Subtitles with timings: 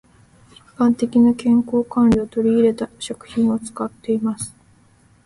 [0.51, 4.51] 一般的な健康管理を取り入れた食品を使っています。